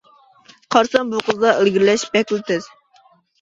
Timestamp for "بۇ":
1.11-1.19